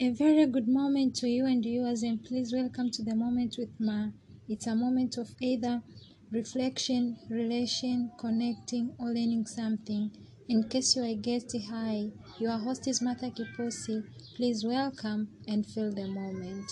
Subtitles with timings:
[0.00, 3.70] A very good moment to you and yours, and please welcome to the moment with
[3.78, 4.08] Ma.
[4.48, 5.84] It's a moment of either
[6.32, 10.10] reflection, relation, connecting, or learning something.
[10.48, 12.10] In case you are a guest, hi.
[12.40, 14.02] Your host is Martha Kiposi.
[14.34, 16.68] Please welcome and feel the moment.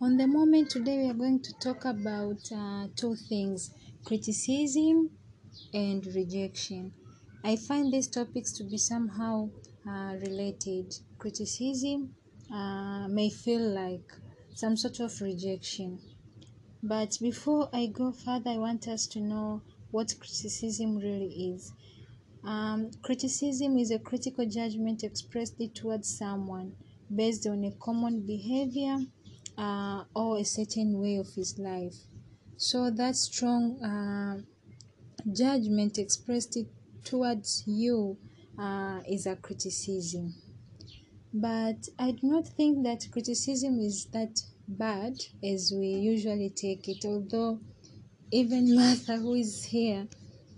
[0.00, 3.70] On the moment today, we are going to talk about uh, two things
[4.04, 5.10] criticism
[5.72, 6.92] and rejection.
[7.44, 9.50] I find these topics to be somehow
[9.86, 10.94] uh, related.
[11.18, 12.14] Criticism
[12.50, 14.10] uh, may feel like
[14.54, 16.00] some sort of rejection.
[16.82, 21.72] But before I go further, I want us to know what criticism really is.
[22.44, 26.76] Um, criticism is a critical judgment expressed towards someone
[27.14, 28.98] based on a common behavior
[29.58, 31.96] uh, or a certain way of his life.
[32.56, 34.42] So that strong uh,
[35.32, 36.56] judgment expressed
[37.04, 38.18] towards you
[38.58, 40.34] uh, is a criticism.
[41.32, 47.04] But I do not think that criticism is that bad as we usually take it,
[47.04, 47.60] although
[48.32, 50.08] even Martha, who is here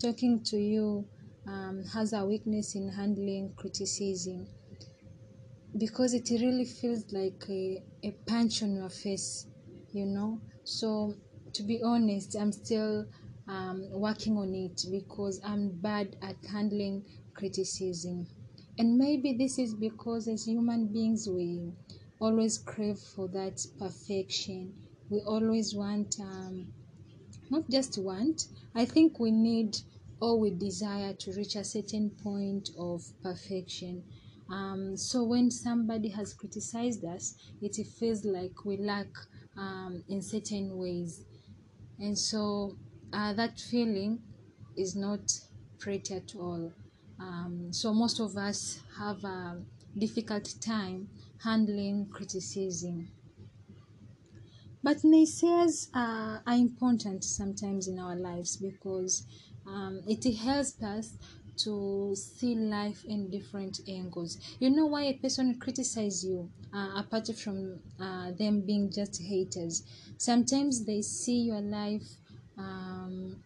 [0.01, 1.07] talking to you,
[1.47, 4.47] um, has a weakness in handling criticism
[5.79, 9.47] because it really feels like a, a punch on your face,
[9.93, 10.41] you know.
[10.65, 11.15] So,
[11.55, 13.07] to be honest, I'm still
[13.49, 17.05] um, working on it because I'm bad at handling
[17.35, 18.27] criticism.
[18.79, 21.73] And maybe this is because as human beings, we
[22.21, 24.75] always crave for that perfection.
[25.11, 26.73] We always want, um,
[27.51, 29.77] not just want, I think we need
[30.21, 34.05] or we desire to reach a certain point of perfection.
[34.49, 39.09] Um, so when somebody has criticized us, it feels like we lack
[39.57, 41.25] um, in certain ways.
[41.99, 42.77] And so
[43.13, 44.23] uh, that feeling
[44.77, 45.31] is not
[45.79, 46.73] pretty at all.
[47.19, 49.65] Um, so most of us have a
[49.97, 51.11] difficult time
[51.43, 53.13] handling criticism.
[54.83, 59.27] But naysayers uh, are important sometimes in our lives because
[59.65, 61.17] um, it helps us
[61.65, 64.39] to see life in different angles.
[64.59, 69.85] You know why a person criticizes you, uh, apart from uh, them being just haters.
[70.19, 72.17] Sometimes they see your life
[72.59, 73.43] um,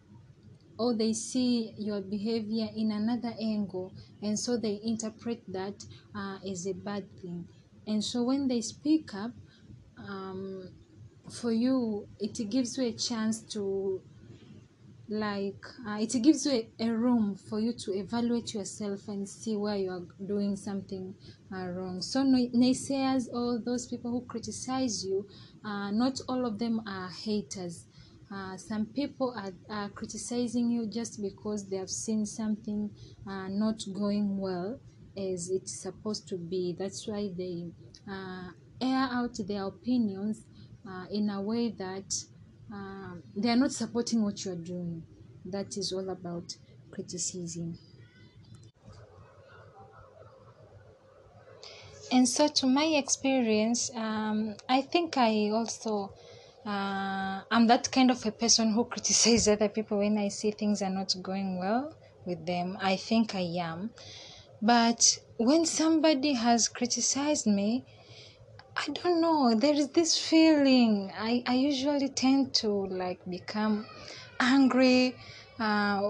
[0.77, 5.83] or they see your behavior in another angle, and so they interpret that
[6.15, 7.47] uh, as a bad thing.
[7.87, 9.31] And so when they speak up,
[9.97, 10.69] um,
[11.31, 14.01] for you, it gives you a chance to
[15.09, 19.55] like uh, it gives you a, a, room for you to evaluate yourself and see
[19.55, 21.15] where you are doing something
[21.55, 25.25] uh, wrong so naysayers or those people who criticize you
[25.63, 27.85] uh, not all of them are haters
[28.31, 32.91] uh, some people are, are criticizing you just because they have seen something
[33.25, 34.79] uh, not going well
[35.17, 37.71] as it's supposed to be that's why they
[38.07, 38.49] uh,
[38.81, 40.45] air out their opinions
[41.11, 42.13] in a way that
[42.71, 45.05] um, they are not supporting what you are doing.
[45.43, 46.57] That is all about
[46.91, 47.79] criticism.
[52.11, 56.13] And so, to my experience, um, I think I also
[56.67, 60.81] uh, I'm that kind of a person who criticizes other people when I see things
[60.81, 61.95] are not going well
[62.25, 62.77] with them.
[62.81, 63.91] I think I am.
[64.61, 67.85] But when somebody has criticized me,
[68.75, 69.55] I don't know.
[69.55, 71.11] There is this feeling.
[71.17, 73.85] I, I usually tend to like become
[74.39, 75.15] angry,
[75.59, 76.01] uh,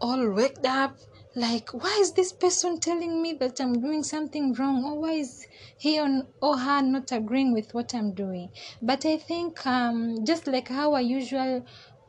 [0.00, 0.96] all waked up.
[1.38, 4.84] Like, why is this person telling me that I'm doing something wrong?
[4.84, 8.50] Or why is he or her not agreeing with what I'm doing?
[8.82, 11.62] But I think, um, just like how I usually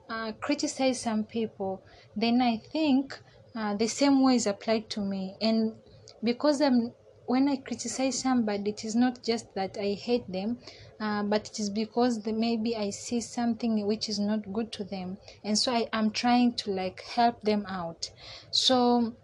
[0.09, 1.84] uh, criticize some people,
[2.16, 3.22] then I think
[3.56, 5.38] uh, the same way is applied to me.
[5.39, 5.75] And
[6.23, 6.94] because I'm
[7.31, 10.59] when I criticize somebody, it is not just that I hate them,
[11.00, 15.19] uh, but it is because maybe I see something which is not good to them,
[15.44, 18.09] and so I am trying to like help them out.
[18.51, 19.15] So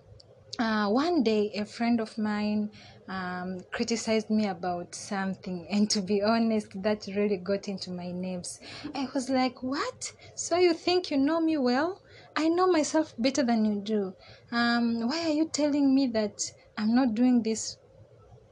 [0.60, 2.72] uh, one day, a friend of mine
[3.08, 8.60] um, criticized me about something, and to be honest, that really got into my nerves.
[8.94, 10.14] I was like, "What?
[10.36, 12.02] So you think you know me well?"
[12.38, 14.16] I know myself better than you do.
[14.52, 16.40] Um, why are you telling me that
[16.78, 17.78] I'm not doing this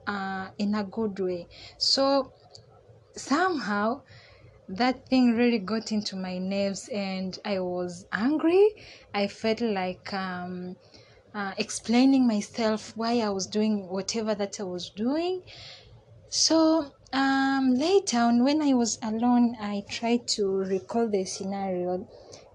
[0.07, 1.47] uh, in a good way.
[1.77, 2.33] So
[3.15, 4.03] somehow
[4.67, 8.69] that thing really got into my nerves and I was angry.
[9.13, 10.77] I felt like um,
[11.33, 15.43] uh, explaining myself why I was doing whatever that I was doing.
[16.29, 22.07] So um, later on, when I was alone, I tried to recall the scenario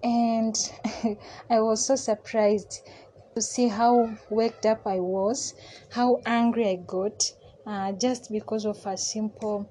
[0.03, 0.55] and
[1.49, 2.81] I was so surprised
[3.35, 5.53] to see how worked up I was,
[5.91, 7.33] how angry I got,
[7.69, 9.69] uh, just because of a simple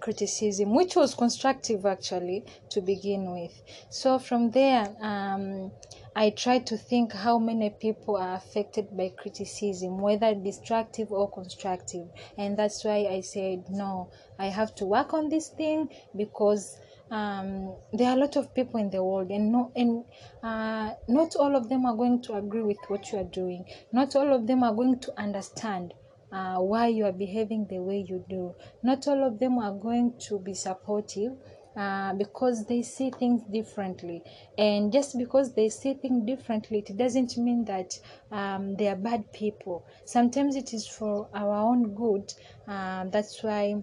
[0.00, 3.52] criticism, which was constructive actually to begin with.
[3.90, 5.70] So from there, um,
[6.16, 12.08] I tried to think how many people are affected by criticism, whether destructive or constructive.
[12.38, 17.74] And that's why I said, no, I have to work on this thing because um,
[17.92, 20.04] there are a lot of people in the world, and no, and
[20.42, 23.64] uh, not all of them are going to agree with what you are doing.
[23.92, 25.94] Not all of them are going to understand
[26.32, 28.54] uh, why you are behaving the way you do.
[28.82, 31.32] Not all of them are going to be supportive
[31.76, 34.22] uh, because they see things differently.
[34.56, 37.98] And just because they see things differently, it doesn't mean that
[38.32, 39.86] um, they are bad people.
[40.04, 42.32] Sometimes it is for our own good.
[42.66, 43.82] Uh, that's why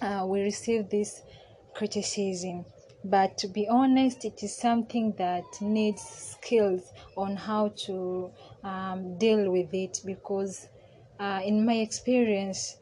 [0.00, 1.22] uh, we receive this
[1.74, 2.64] criticism.
[3.04, 8.30] But to be honest, it is something that needs skills on how to
[8.62, 10.68] um, deal with it because,
[11.22, 12.76] uh, in my experience,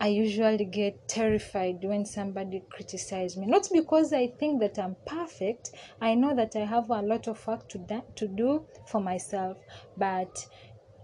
[0.00, 3.46] I usually get terrified when somebody criticizes me.
[3.46, 5.70] Not because I think that I'm perfect.
[6.00, 9.56] I know that I have a lot of work to, da- to do for myself,
[9.96, 10.46] but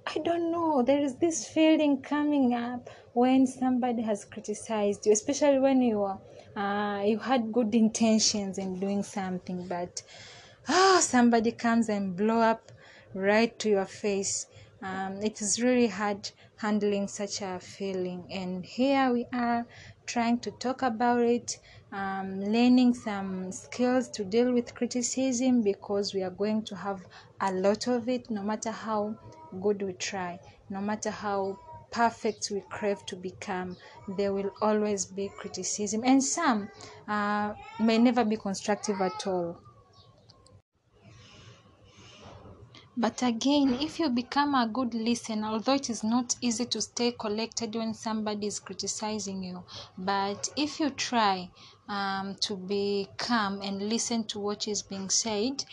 [0.07, 0.83] I don't know.
[0.83, 6.21] There is this feeling coming up when somebody has criticized you, especially when you are
[6.57, 10.03] uh, you had good intentions in doing something, but
[10.69, 12.73] oh, somebody comes and blow up
[13.15, 14.47] right to your face.
[14.81, 19.67] Um, it is really hard handling such a feeling, and here we are
[20.07, 21.59] trying to talk about it,
[21.93, 27.05] um, learning some skills to deal with criticism because we are going to have
[27.41, 29.17] a lot of it, no matter how
[29.61, 30.39] good we try,
[30.69, 31.59] no matter how
[31.91, 33.77] perfect we crave to become,
[34.07, 36.71] there will always be criticism, and some
[37.09, 39.61] uh, may never be constructive at all.
[42.99, 47.13] But again, if you become a good listener, although it is not easy to stay
[47.13, 49.65] collected when somebody is criticizing you,
[49.97, 51.51] but if you try
[51.89, 55.65] um, to be calm and listen to what is being said,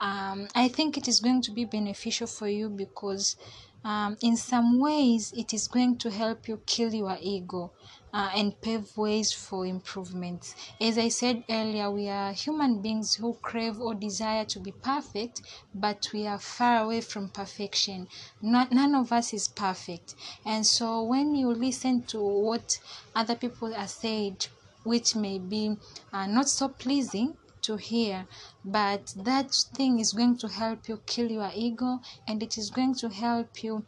[0.00, 3.36] um, I think it is going to be beneficial for you because
[3.84, 7.72] um, in some ways it is going to help you kill your ego
[8.12, 10.54] uh, and pave ways for improvements.
[10.80, 15.42] As I said earlier, we are human beings who crave or desire to be perfect,
[15.74, 18.08] but we are far away from perfection.
[18.40, 20.14] Not, none of us is perfect.
[20.44, 22.78] And so when you listen to what
[23.14, 24.46] other people are said,
[24.84, 25.76] which may be
[26.12, 28.26] uh, not so pleasing, to hear
[28.64, 32.92] but that thing is going to help you kill your ego and it is going
[32.92, 33.84] to help you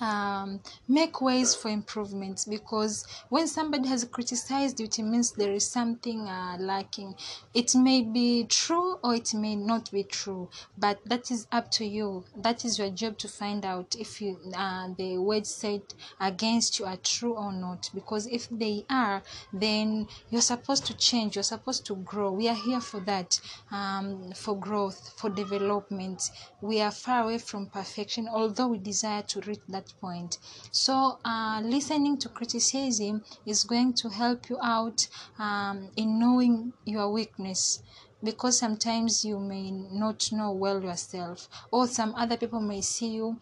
[0.00, 5.66] um, make ways for improvements because when somebody has criticized you, it means there is
[5.66, 7.14] something uh, lacking.
[7.54, 10.48] It may be true or it may not be true,
[10.78, 12.24] but that is up to you.
[12.36, 15.82] That is your job to find out if you, uh, the words said
[16.18, 17.90] against you are true or not.
[17.94, 22.32] Because if they are, then you're supposed to change, you're supposed to grow.
[22.32, 26.30] We are here for that, um, for growth, for development.
[26.60, 30.38] We are far away from perfection, although we desire to reach that point.
[30.70, 35.08] So, uh, listening to criticism is going to help you out
[35.38, 37.82] um, in knowing your weakness
[38.22, 43.38] because sometimes you may not know well yourself, or some other people may see you.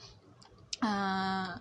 [0.81, 1.59] Uh,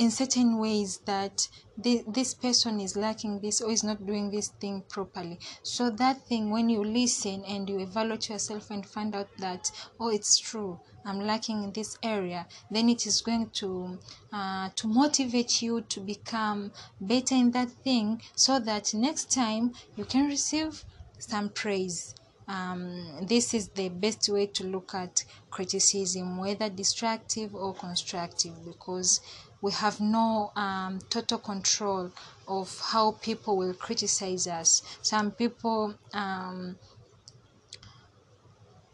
[0.00, 4.48] in certain ways that the, this person is lacking this or is not doing this
[4.48, 9.28] thing properly so that thing when you listen and you evaluate yourself and find out
[9.38, 13.98] that oh it's true i'm lacking in this area then it is going to
[14.32, 20.04] uh, to motivate you to become better in that thing so that next time you
[20.04, 20.84] can receive
[21.18, 22.14] some praise
[22.50, 29.20] um, this is the best way to look at criticism, whether destructive or constructive, because
[29.62, 32.10] we have no um, total control
[32.48, 34.82] of how people will criticize us.
[35.00, 36.76] Some people um,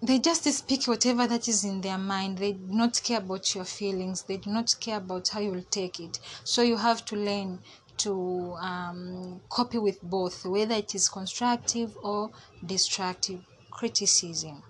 [0.03, 2.39] they just speak whatever that is in their mind.
[2.39, 4.23] They do not care about your feelings.
[4.23, 6.19] They do not care about how you will take it.
[6.45, 7.61] So you have to learn
[7.99, 12.31] to um, copy with both, whether it is constructive or
[12.65, 14.63] destructive criticism.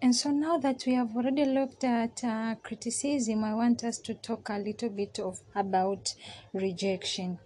[0.00, 4.12] And so now that we have already looked at uh, criticism, I want us to
[4.12, 6.14] talk a little bit of about
[6.52, 7.38] rejection.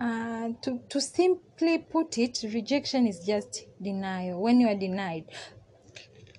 [0.00, 4.40] Uh, to, to simply put it, rejection is just denial.
[4.40, 5.26] When you are denied,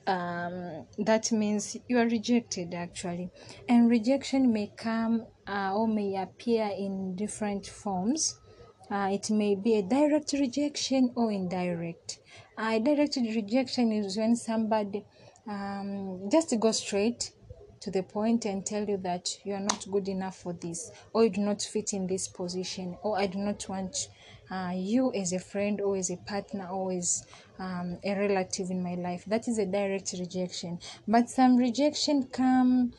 [0.08, 3.30] um, that means you are rejected actually.
[3.70, 8.40] And rejection may come uh, or may appear in different forms.
[8.90, 12.20] Uh, it may be a direct rejection or indirect.
[12.58, 15.06] Uh, direct rejection is when somebody
[15.48, 17.32] um, just go straight
[17.82, 21.24] to the point and tell you that you are not good enough for this or
[21.24, 24.08] you do not fit in this position or i do not want
[24.50, 27.26] uh, you as a friend or as a partner or as
[27.60, 32.94] um, a relative in my life that is a direct rejection but some rejection come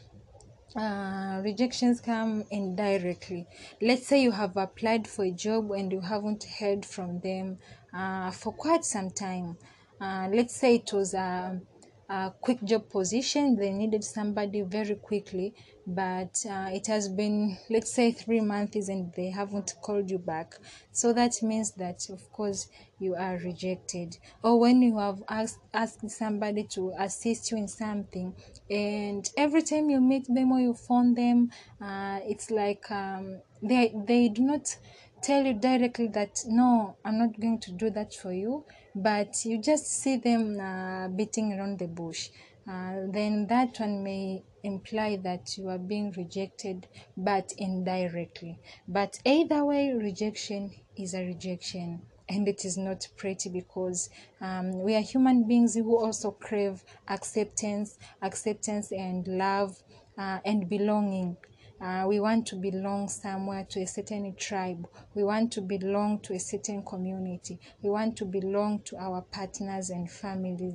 [0.75, 3.47] uh, rejections come indirectly.
[3.81, 7.59] Let's say you have applied for a job and you haven't heard from them
[7.93, 9.59] uh, for quite some time.
[10.01, 11.61] Uh, let's say it was a,
[12.09, 15.55] a quick job position, they needed somebody very quickly,
[15.87, 20.55] but uh, it has been, let's say, three months and they haven't called you back.
[20.91, 22.69] So that means that, of course,
[22.99, 24.19] you are rejected.
[24.43, 28.35] Or when you have asked, asked somebody to assist you in something,
[28.71, 33.93] and every time you meet them or you phone them, uh, it's like um, they,
[34.07, 34.77] they do not
[35.23, 39.59] tell you directly that no i'm not going to do that for you but you
[39.59, 42.29] just see them uh, beating around the bush.
[42.69, 48.59] Uh, then that one may imply that you are being rejected but indirectly.
[48.87, 54.09] But either way rejection is a rejection and it is not pretty because
[54.41, 59.83] um, we are human beings who also crave acceptance acceptance and love
[60.17, 61.37] uh, and belonging
[61.83, 64.87] uh, we want to belong somewhere to a certain tribe.
[65.15, 67.59] We want to belong to a certain community.
[67.83, 70.75] We want to belong to our partners and families.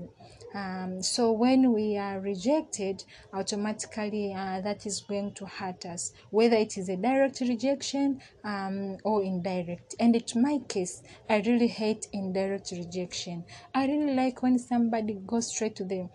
[0.53, 6.57] Um, so when we are rejected, automatically uh, that is going to hurt us, whether
[6.57, 9.95] it is a direct rejection um, or indirect.
[9.99, 13.45] And in my case, I really hate indirect rejection.
[13.73, 16.09] I really like when somebody goes straight to the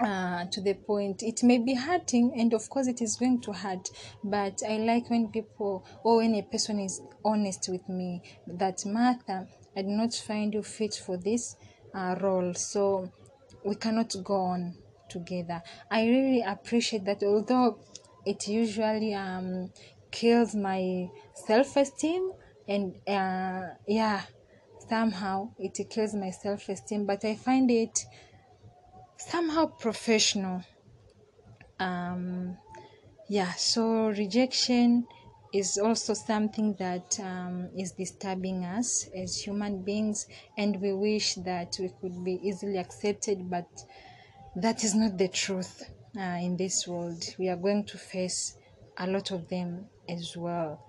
[0.00, 1.22] uh, to the point.
[1.22, 3.90] It may be hurting, and of course, it is going to hurt.
[4.22, 9.46] But I like when people or when a person is honest with me that Martha,
[9.76, 11.56] I do not find you fit for this
[11.94, 13.10] uh, role, so
[13.64, 14.74] we cannot go on
[15.08, 15.62] together.
[15.90, 17.78] I really appreciate that, although
[18.26, 19.70] it usually um,
[20.10, 22.32] kills my self esteem,
[22.66, 24.22] and uh, yeah,
[24.88, 28.04] somehow it kills my self esteem, but I find it
[29.30, 30.62] somehow professional.
[31.78, 32.56] Um
[33.28, 35.06] yeah so rejection
[35.54, 40.26] is also something that um, is disturbing us as human beings
[40.58, 43.68] and we wish that we could be easily accepted but
[44.56, 47.24] that is not the truth uh, in this world.
[47.38, 48.56] We are going to face
[48.98, 50.84] a lot of them as well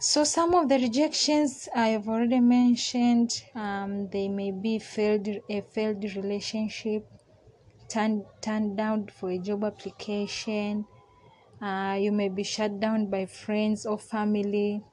[0.00, 5.60] so some of the rejections I have already mentioned, um, they may be failed a
[5.60, 7.06] failed relationship,
[7.88, 10.86] turned turned down for a job application.
[11.60, 14.84] Uh, you may be shut down by friends or family,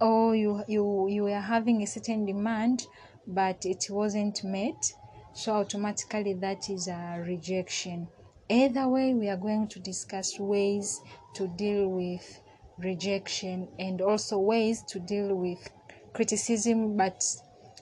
[0.00, 2.86] or you you you were having a certain demand,
[3.26, 4.94] but it wasn't met.
[5.32, 8.08] So automatically that is a rejection.
[8.48, 11.00] Either way, we are going to discuss ways
[11.34, 12.40] to deal with
[12.78, 15.70] rejection and also ways to deal with
[16.12, 17.24] criticism but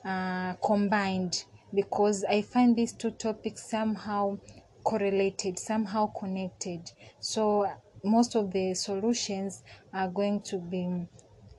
[0.05, 4.38] uh, combined because I find these two topics somehow
[4.85, 6.91] correlated, somehow connected.
[7.21, 7.71] So
[8.05, 9.62] most of the solutions
[9.93, 11.07] are going to be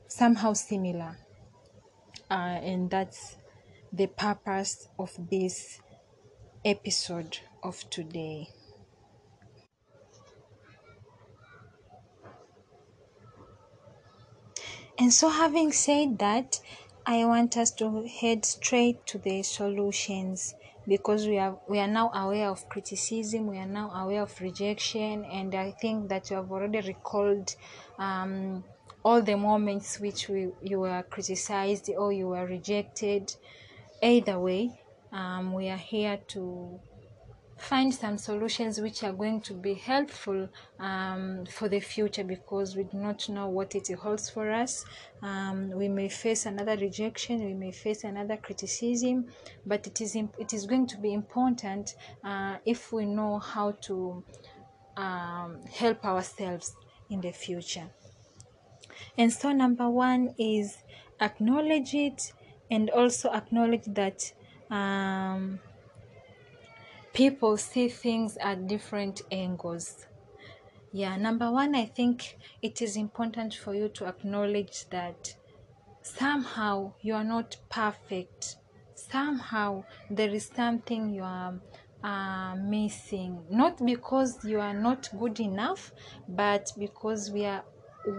[0.08, 1.18] somehow similar.
[2.32, 3.36] Uh, and that's
[3.92, 5.80] the purpose of this
[6.64, 8.48] episode of today.
[15.00, 16.60] And so, having said that,
[17.06, 20.56] I want us to head straight to the solutions
[20.88, 25.24] because we are we are now aware of criticism, we are now aware of rejection,
[25.26, 27.56] and I think that you have already recalled
[28.00, 28.64] um,
[29.04, 33.36] all the moments which we, you were criticized or you were rejected.
[34.02, 36.80] Either way, um, we are here to
[37.58, 40.48] find some solutions which are going to be helpful
[40.80, 44.86] um, for the future because we do not know what it holds for us.
[45.22, 49.28] Um, we may face another rejection, we may face another criticism,
[49.66, 53.72] but it is imp- it is going to be important uh, if we know how
[53.82, 54.24] to
[54.96, 56.76] um, help ourselves
[57.10, 57.90] in the future.
[59.18, 60.78] And so, number one is
[61.20, 62.34] acknowledge it
[62.70, 64.32] and also acknowledge that
[64.70, 65.60] um,
[67.18, 70.06] people see things at different angles.
[70.92, 75.36] Yeah, number one, I think it is important for you to acknowledge that
[76.04, 78.58] somehow you are not perfect.
[78.94, 81.60] Somehow there is something you are
[82.04, 83.44] uh, missing.
[83.50, 85.92] Not because you are not good enough,
[86.30, 87.64] but because we are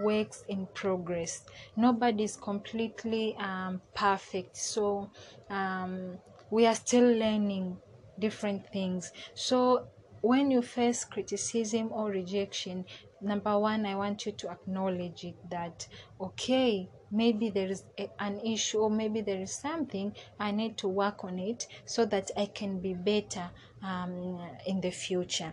[0.03, 1.45] works in progress.
[1.77, 4.57] Nobody is completely um, perfect.
[4.57, 5.09] So
[5.51, 6.19] um,
[6.51, 7.79] we are still learning
[8.19, 9.13] different things.
[9.35, 9.89] So
[10.21, 12.85] when you face criticism or rejection
[13.21, 15.87] number one i want you to acknowledge it that
[16.21, 20.89] okay maybe there is a, an issue or maybe there is something i need to
[20.89, 23.51] work on it so that i can be better
[23.83, 25.53] um, in the future.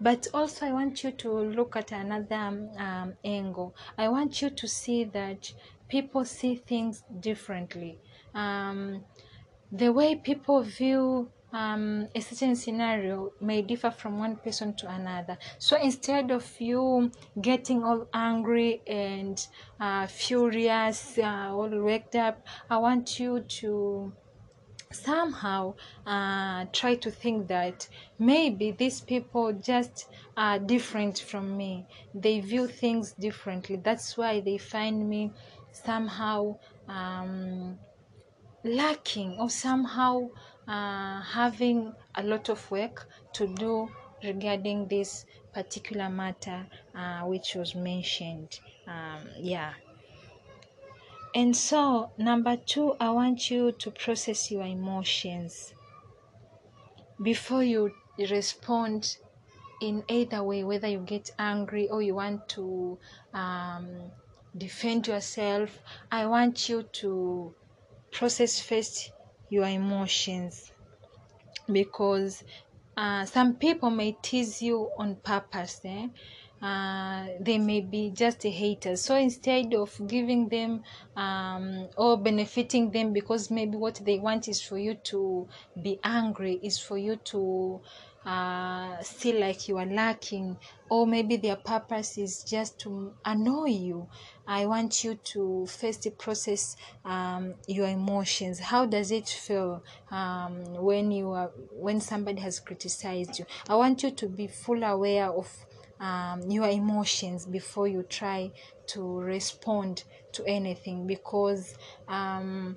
[0.00, 3.74] But also i want you to look at another um, um, angle.
[3.96, 5.52] I want you to see that
[5.88, 8.00] people see things differently.
[8.34, 9.04] Um,
[9.72, 15.38] the way people view um, a certain scenario may differ from one person to another.
[15.58, 19.38] So instead of you getting all angry and
[19.78, 24.12] uh, furious, uh, all worked up, I want you to
[24.90, 25.74] somehow
[26.06, 31.86] uh, try to think that maybe these people just are different from me.
[32.14, 33.76] They view things differently.
[33.76, 35.32] That's why they find me
[35.70, 36.56] somehow
[36.88, 37.78] um,
[38.64, 40.30] lacking or somehow
[40.68, 43.88] uh, having a lot of work to do
[44.22, 48.58] regarding this particular matter uh, which was mentioned.
[48.86, 49.74] Um, yeah.
[51.34, 55.74] And so, number two, I want you to process your emotions
[57.20, 59.16] before you respond
[59.80, 62.98] in either way, whether you get angry or you want to
[63.32, 63.88] um,
[64.56, 65.78] defend yourself.
[66.10, 67.54] I want you to
[68.12, 69.10] process first
[69.54, 70.72] your emotions
[71.70, 72.42] because
[72.96, 75.80] uh, some people may tease you on purpose.
[75.84, 76.08] Eh?
[76.62, 79.02] Uh, they may be just a haters.
[79.02, 80.82] So instead of giving them
[81.16, 85.46] um, or benefiting them, because maybe what they want is for you to
[85.82, 87.80] be angry, is for you to
[88.24, 90.56] uh, feel like you are lacking,
[90.88, 94.08] or maybe their purpose is just to annoy you.
[94.46, 98.58] I want you to first process um, your emotions.
[98.58, 103.46] How does it feel um, when you are when somebody has criticized you?
[103.68, 105.48] I want you to be full aware of
[106.00, 108.50] um, your emotions before you try
[108.88, 111.76] to respond to anything because
[112.08, 112.76] um,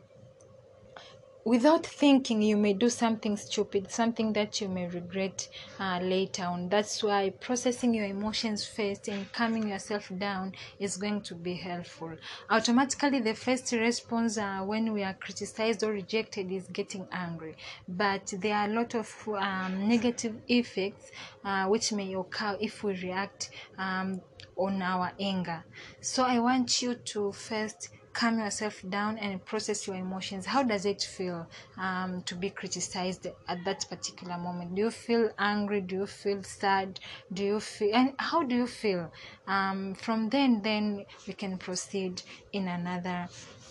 [1.47, 5.47] without thinking you may do something stupid something that you may regret
[5.79, 6.67] uh, later on.
[6.67, 12.11] That's why processing your emotions first and calming yourself down is going to be helpful.
[12.49, 17.55] Automatically the first response uh, when we are criticized or rejected is getting angry.
[17.87, 21.11] But there are a lot of um, negative effects
[21.45, 24.19] uh, which may occur if we react um,
[24.57, 25.63] on our anger.
[26.01, 30.47] So i want you to first calm yourself down and process your emotions.
[30.47, 31.45] How does it feel
[31.77, 34.73] um, to be criticized at that particular moment?
[34.73, 35.81] Do you feel angry?
[35.81, 36.99] Do you feel sad?
[37.31, 39.11] Do you feel and how do you feel?
[39.45, 43.27] Um, from then then we can proceed in another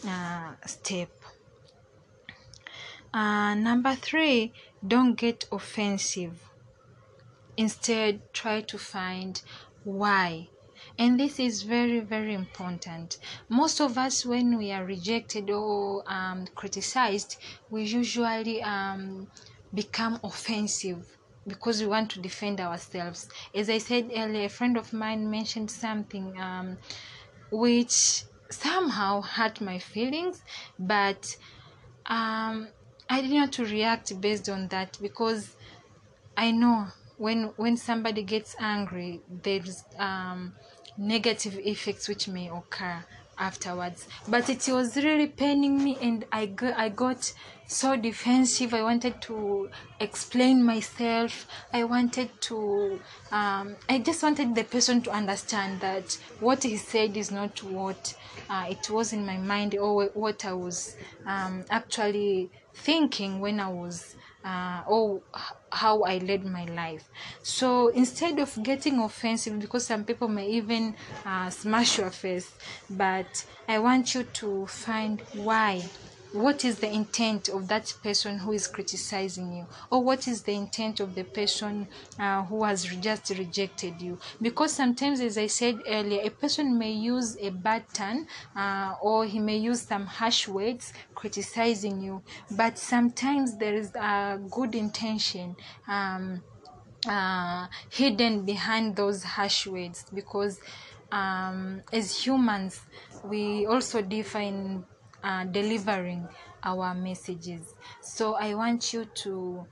[0.06, 1.10] uh, step.
[3.12, 4.52] Uh, number three
[4.86, 6.38] don't get offensive.
[7.56, 9.42] Instead try to find
[9.82, 10.50] why
[10.98, 13.18] and this is very very important.
[13.48, 17.36] Most of us when we are rejected or um, criticized
[17.70, 19.28] we usually um,
[19.74, 23.28] become offensive because we want to defend ourselves.
[23.54, 26.78] As i said earlier a friend of mine mentioned something um,
[27.50, 30.42] which somehow hurt my feelings
[30.78, 31.36] but
[32.06, 32.68] um,
[33.10, 35.56] i didn't want to react based on that because
[36.36, 40.54] i know when when somebody gets angry there's um
[40.98, 43.04] negative effects which may occur
[43.38, 44.08] afterwards.
[44.28, 47.32] But it was really paining me and i got, i got
[47.68, 48.72] so defensive.
[48.72, 51.48] I wanted to explain myself.
[51.72, 53.00] I wanted to
[53.32, 58.14] um, i just wanted the person to understand that what he said is not what
[58.48, 63.68] uh, it was in my mind or what i was um, actually thinking when i
[63.68, 64.14] was
[64.46, 65.20] uh, or
[65.72, 67.08] how I led my life.
[67.42, 72.54] So instead of getting offensive, because some people may even uh, smash your face,
[72.88, 75.82] but I want you to find why.
[76.36, 79.66] What is the intent of that person who is criticizing you?
[79.90, 84.18] Or what is the intent of the person uh, who has just rejected you?
[84.42, 89.24] Because sometimes, as I said earlier, a person may use a bad turn uh, or
[89.24, 95.56] he may use some harsh words criticizing you, but sometimes there is a good intention.
[95.88, 96.42] Um,
[97.08, 100.58] uh, hidden behind those harsh words because
[101.12, 102.80] um, as humans
[103.22, 104.84] we also differ in
[105.26, 106.28] uh, delivering
[106.62, 107.74] our messages.
[108.00, 109.66] So i want you to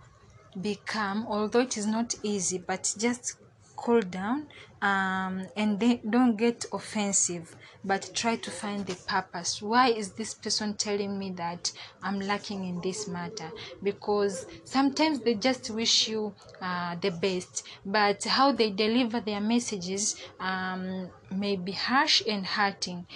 [0.61, 3.37] be calm although it is not easy but just
[3.77, 4.47] cool down
[4.83, 9.61] um, and they don't get offensive but try to find the purpose.
[9.61, 13.51] Why is this person telling me that i'm lacking in this matter?
[13.83, 20.17] Because sometimes they just wish you uh, the best but how they deliver their messages
[20.41, 23.07] um, may be harsh and hurting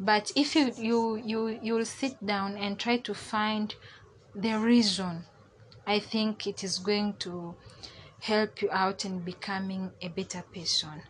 [0.00, 3.74] but if you you you you'll sit down and try to find
[4.34, 5.24] the reason
[5.86, 7.54] i think it is going to
[8.20, 11.02] help you out in becoming a better person.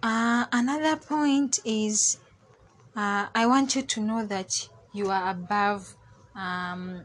[0.00, 2.18] Uh, another point is
[2.96, 5.96] uh, i want you to know that you are above
[6.34, 7.04] um,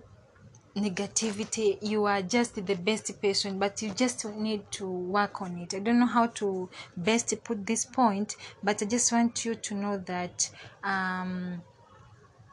[0.79, 5.73] negativity you are just the best person but you just need to work on it.
[5.73, 9.75] I don't know how to best put this point but i just want you to
[9.75, 10.49] know that
[10.83, 11.61] um,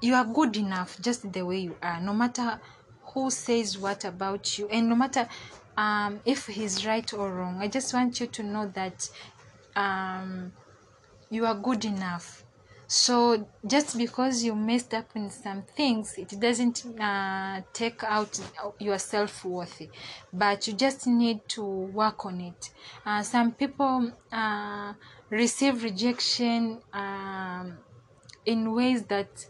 [0.00, 2.60] you are good enough just the way you are no matter
[3.12, 5.28] who says what about you and no matter
[5.76, 7.58] um, if he's right or wrong.
[7.60, 9.08] I just want you to know that
[9.74, 10.52] um,
[11.30, 12.44] you are good enough
[12.88, 18.38] so just because you messed up in some things it doesn't uh, take out
[18.78, 19.82] your self-worth.
[20.32, 22.70] But you just need to work on it.
[23.04, 24.92] Uh, some people uh,
[25.30, 27.78] receive rejection um,
[28.44, 29.46] in ways that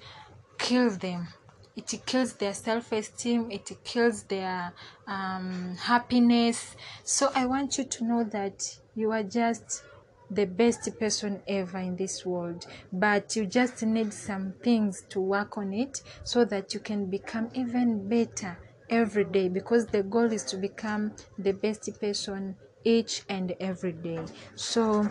[0.57, 1.29] kill them.
[1.77, 4.73] It kills their self-esteem it kills their
[5.07, 6.75] um, happiness.
[7.05, 9.83] So i want you to know that you are just
[10.31, 15.57] the best person ever in this world but you just need some things to work
[15.57, 18.59] on it so that you can become even better
[18.89, 24.25] every day because the goal is to become the best person each and every day.
[24.55, 25.11] So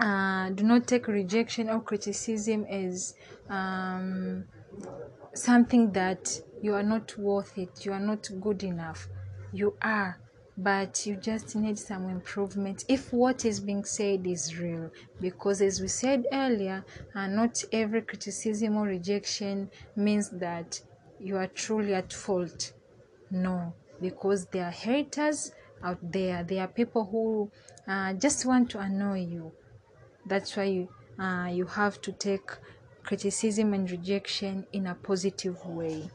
[0.00, 3.14] uh, do not take rejection or criticism as
[3.48, 4.46] um,
[5.34, 9.08] something that you are not worth it you are not good enough.
[9.52, 10.20] You are
[10.56, 14.90] but you just need some improvement if what is being said is real.
[15.20, 20.80] Because as we said earlier uh, not every criticism or rejection means that
[21.18, 22.72] you are truly at fault.
[23.30, 26.42] No because there are haters out there.
[26.42, 27.50] There are people who
[27.86, 29.52] uh, just want to annoy you.
[30.26, 30.88] That's why you,
[31.18, 32.50] uh, you have to take
[33.02, 36.10] criticism and rejection in a positive way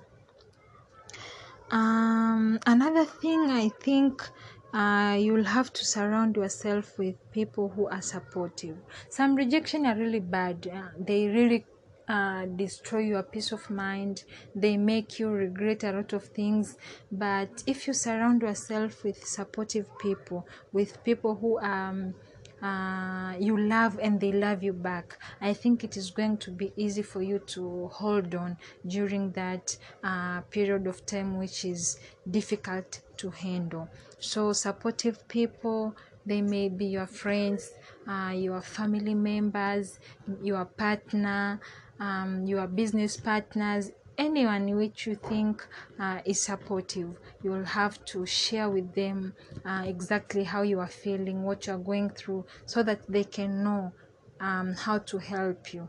[1.72, 4.28] um, another thing I think
[4.74, 8.78] uh, you'll have to surround yourself with people who are supportive.
[9.10, 10.70] Some rejection are really bad.
[10.72, 11.66] Uh, they really
[12.08, 14.24] uh, destroy your peace of mind.
[14.56, 16.78] They make you regret a lot of things.
[17.12, 22.16] But if you surround yourself with supportive people, with people who um,
[22.62, 25.18] uh, you love and they love you back.
[25.42, 29.78] I think it is going to be easy for you to hold on during that
[30.04, 33.90] uh, period of time which is difficult to handle.
[34.20, 35.96] So supportive people
[36.26, 37.72] they may be your friends
[38.08, 40.00] uh, your family members
[40.42, 41.60] your partner
[42.00, 45.66] um, your business partners anyone which you think
[46.00, 49.34] uh, is supportive you will have to share with them
[49.66, 53.64] uh, exactly how you are feeling what you are going through so that they can
[53.64, 53.94] know
[54.42, 55.88] um, how to help you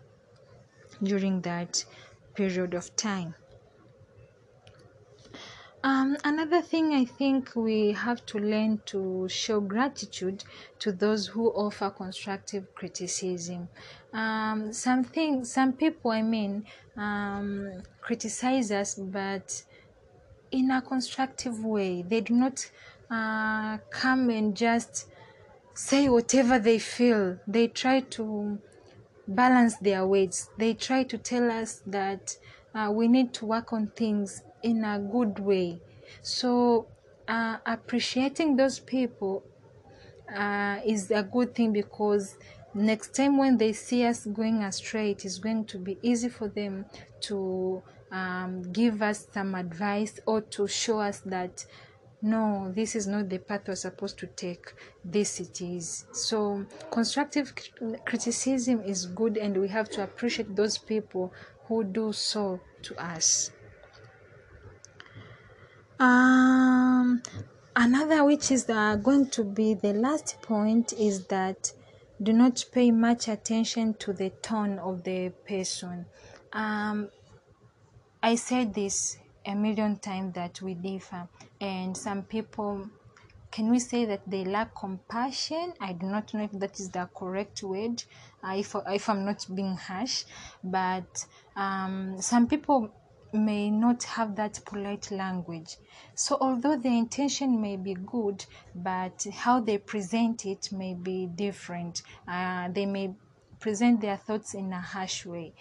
[1.03, 1.85] during that
[2.35, 3.35] period of time
[5.83, 10.45] um, another thing I think we have to learn to show gratitude
[10.81, 13.69] to those who offer constructive criticism.
[14.13, 16.67] Um, some things, some people, I mean,
[16.97, 19.63] um, criticize us, but
[20.51, 22.03] in a constructive way.
[22.03, 22.71] They do not
[23.11, 25.09] uh, come and just
[25.75, 27.39] say whatever they feel.
[27.47, 28.59] They try to
[29.27, 30.51] balance their weights.
[30.59, 32.37] They try to tell us that
[32.75, 35.81] uh, we need to work on things in a good way.
[36.23, 36.87] So,
[37.29, 39.45] uh, appreciating those people
[40.35, 42.37] uh, is a good thing because
[42.75, 46.49] next time when they see us going astray, it is going to be easy for
[46.49, 46.87] them
[47.21, 51.65] to um, give us some advice or to show us that
[52.23, 54.75] no, this is not the path we're supposed to take.
[55.03, 56.05] This it is.
[56.13, 57.55] So, constructive
[58.05, 61.33] criticism is good, and we have to appreciate those people
[61.65, 63.53] who do so to us.
[66.01, 67.23] Um,
[67.77, 71.73] another which is uh, going to be the last point is that
[72.23, 76.07] do not pay much attention to the tone of the person.
[76.55, 77.11] Um,
[78.23, 81.29] I said this a million times that we differ,
[81.61, 82.89] and some people
[83.51, 87.09] can we say that they lack compassion i do not know if that is the
[87.17, 88.01] correct word
[88.45, 90.23] uh, if, if i'm not being harsh
[90.63, 92.93] but um, some people
[93.33, 95.77] may not have that polite language.
[96.15, 102.03] So, although the intention may be good, but how they present it may be different.
[102.27, 103.15] Uh, they may
[103.61, 105.53] present their thoughts in a harsh way.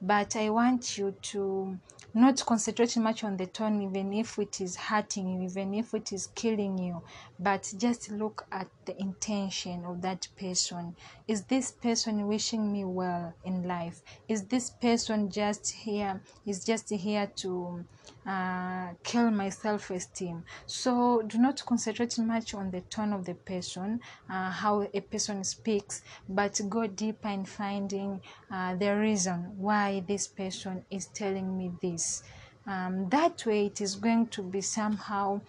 [0.00, 1.78] But I want you to
[2.12, 6.12] not concentrate much on the tone, even if it is hurting you, even if it
[6.12, 7.02] is killing you,
[7.38, 10.94] but just look at the intention of that person.
[11.26, 14.02] Is this person wishing me well in life?
[14.28, 16.20] Is this person just here?
[16.46, 17.84] Is just here to
[18.26, 20.44] uh, kill my self esteem?
[20.66, 25.44] So do not concentrate much on the tone of the person, uh, how a person
[25.44, 28.20] speaks, but go deeper in finding
[28.50, 32.22] uh, the reason why this person is telling me this.
[32.66, 35.40] Um, that way, it is going to be somehow.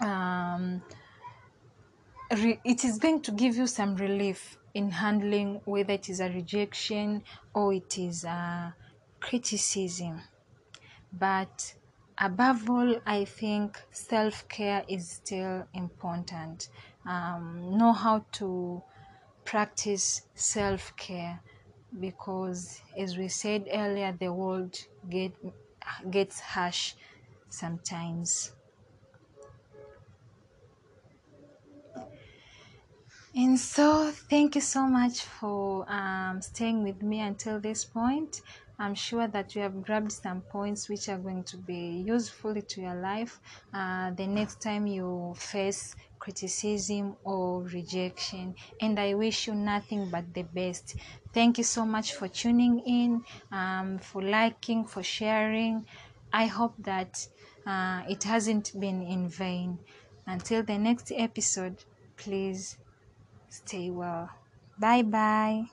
[0.00, 0.82] Um,
[2.30, 6.28] re- it is going to give you some relief in handling whether it is a
[6.28, 7.22] rejection
[7.54, 8.74] or it is a
[9.20, 10.20] criticism.
[11.12, 11.74] But
[12.18, 16.68] above all, I think self care is still important.
[17.06, 18.82] Um, know how to
[19.44, 21.40] practice self care
[21.98, 24.76] because, as we said earlier, the world
[25.08, 25.32] get,
[26.10, 26.94] gets harsh
[27.48, 28.52] sometimes.
[33.36, 38.40] And so, thank you so much for um, staying with me until this point.
[38.78, 42.80] I'm sure that you have grabbed some points which are going to be useful to
[42.80, 43.38] your life
[43.74, 48.54] uh, the next time you face criticism or rejection.
[48.80, 50.96] And I wish you nothing but the best.
[51.34, 53.22] Thank you so much for tuning in,
[53.52, 55.84] um, for liking, for sharing.
[56.32, 57.28] I hope that
[57.66, 59.78] uh, it hasn't been in vain.
[60.26, 61.84] Until the next episode,
[62.16, 62.78] please
[63.56, 64.30] stay well.
[64.78, 65.68] Bye bye.